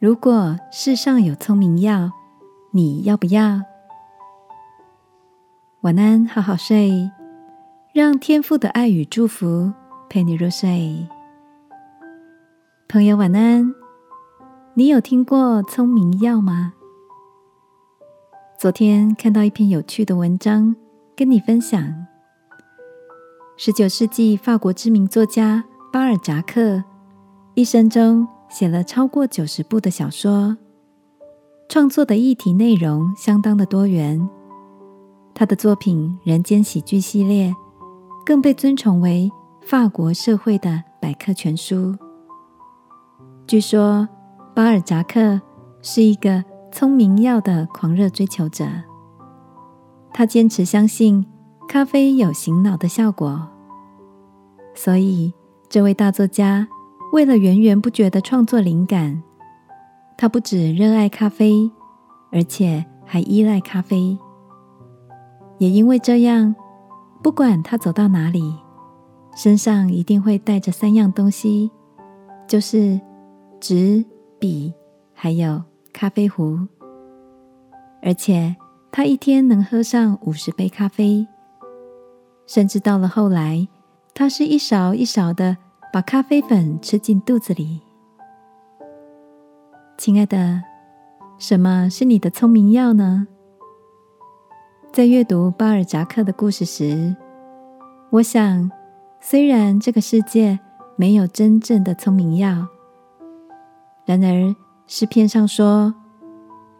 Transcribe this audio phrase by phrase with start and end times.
[0.00, 2.10] 如果世上有聪明药，
[2.70, 3.60] 你要不要？
[5.82, 7.10] 晚安，好好睡，
[7.92, 9.70] 让天父的爱与祝福
[10.08, 11.06] 陪你入睡。
[12.88, 13.74] 朋友，晚安。
[14.72, 16.72] 你有听过聪明药吗？
[18.58, 20.74] 昨天看到一篇有趣的文章，
[21.14, 22.06] 跟你分享。
[23.58, 25.62] 十九世纪法国知名作家
[25.92, 26.82] 巴尔扎克
[27.52, 30.58] 一生中写了超过九十部的小说，
[31.68, 34.28] 创作的议题内容相当的多元。
[35.32, 37.54] 他的作品《人间喜剧》系列
[38.26, 39.30] 更被尊崇为
[39.62, 41.96] 法国社会的百科全书。
[43.46, 44.06] 据说。
[44.52, 45.40] 巴尔扎克
[45.80, 48.66] 是一个聪明药的狂热追求者，
[50.12, 51.24] 他坚持相信
[51.68, 53.48] 咖啡有醒脑的效果，
[54.74, 55.32] 所以
[55.68, 56.68] 这位大作家
[57.12, 59.22] 为了源源不绝的创作灵感，
[60.16, 61.70] 他不止热爱咖啡，
[62.30, 64.16] 而且还依赖咖啡。
[65.58, 66.54] 也因为这样，
[67.22, 68.54] 不管他走到哪里，
[69.36, 71.70] 身上一定会带着三样东西，
[72.46, 73.00] 就是
[73.60, 74.04] 纸。
[74.40, 74.72] 笔，
[75.12, 76.58] 还有咖啡壶，
[78.00, 78.56] 而且
[78.90, 81.28] 他一天能喝上五十杯咖啡，
[82.46, 83.68] 甚至到了后来，
[84.14, 85.58] 他是一勺一勺的
[85.92, 87.80] 把咖啡粉吃进肚子里。
[89.98, 90.62] 亲爱的，
[91.36, 93.26] 什么是你的聪明药呢？
[94.92, 97.14] 在阅读巴尔扎克的故事时，
[98.10, 98.70] 我想，
[99.20, 100.58] 虽然这个世界
[100.94, 102.68] 没有真正的聪明药。
[104.04, 104.54] 然而，
[104.86, 105.92] 诗篇上说：“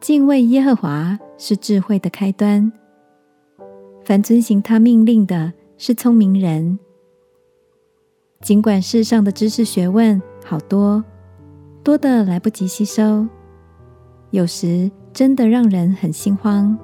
[0.00, 2.72] 敬畏耶和华是智慧的开端。
[4.04, 6.78] 凡遵行他命令的，是聪明人。
[8.44, 11.04] 尽管世上的知识学问好多，
[11.84, 13.26] 多的来不及吸收，
[14.30, 16.76] 有时真的让人很心慌。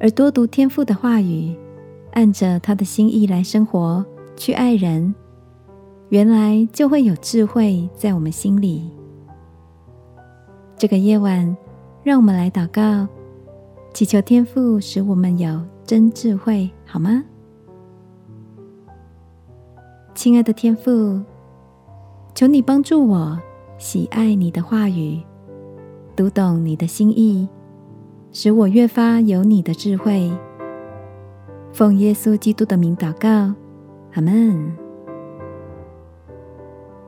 [0.00, 1.54] 而多读天父的话语，
[2.12, 5.14] 按着他的心意来生活，去爱人。”
[6.08, 8.90] 原来就会有智慧在我们心里。
[10.78, 11.54] 这个夜晚，
[12.02, 13.06] 让我们来祷告，
[13.92, 17.22] 祈求天父使我们有真智慧，好吗？
[20.18, 21.22] 亲爱的天父，
[22.34, 23.38] 求你帮助我
[23.78, 25.22] 喜爱你的话语，
[26.16, 27.48] 读懂你的心意，
[28.32, 30.28] 使我越发有你的智慧。
[31.72, 33.54] 奉耶稣基督的名祷告，
[34.14, 34.76] 阿门。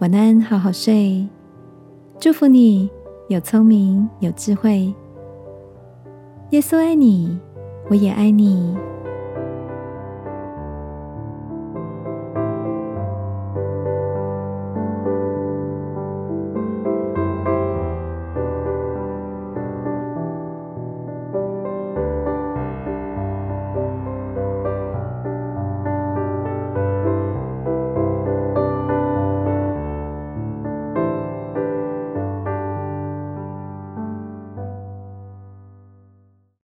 [0.00, 1.28] 晚安，好好睡。
[2.18, 2.90] 祝福你
[3.28, 4.92] 有聪明有智慧。
[6.50, 7.38] 耶稣爱你，
[7.88, 8.76] 我也爱你。